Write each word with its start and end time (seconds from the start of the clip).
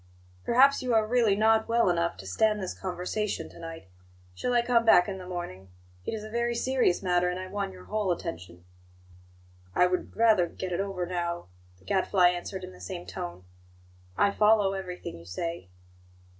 "Perhaps 0.43 0.81
you 0.81 0.95
are 0.95 1.05
really 1.05 1.35
not 1.35 1.67
well 1.67 1.87
enough 1.87 2.17
to 2.17 2.25
stand 2.25 2.59
this 2.59 2.73
conversation 2.73 3.47
to 3.49 3.59
night. 3.59 3.85
Shall 4.33 4.51
I 4.53 4.63
come 4.63 4.83
back 4.83 5.07
in 5.07 5.19
the 5.19 5.27
morning? 5.27 5.67
It 6.07 6.15
is 6.15 6.23
a 6.23 6.29
very 6.31 6.55
serious 6.55 7.03
matter, 7.03 7.29
and 7.29 7.39
I 7.39 7.45
want 7.45 7.71
your 7.71 7.83
whole 7.83 8.11
attention." 8.11 8.65
"I 9.75 9.85
would 9.85 10.15
rather 10.15 10.47
get 10.47 10.71
it 10.71 10.79
over 10.79 11.05
now," 11.05 11.49
the 11.77 11.85
Gadfly 11.85 12.29
answered 12.29 12.63
in 12.63 12.73
the 12.73 12.81
same 12.81 13.05
tone. 13.05 13.43
"I 14.17 14.31
follow 14.31 14.73
everything 14.73 15.19
you 15.19 15.25
say." 15.25 15.69